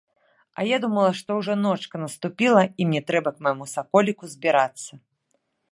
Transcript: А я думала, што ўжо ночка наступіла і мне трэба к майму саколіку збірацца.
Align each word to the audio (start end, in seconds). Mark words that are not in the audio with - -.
А 0.61 0.63
я 0.67 0.77
думала, 0.85 1.11
што 1.19 1.29
ўжо 1.41 1.57
ночка 1.65 1.95
наступіла 2.05 2.63
і 2.79 2.91
мне 2.93 3.01
трэба 3.11 3.29
к 3.37 3.49
майму 3.49 3.65
саколіку 3.75 4.23
збірацца. 4.35 4.91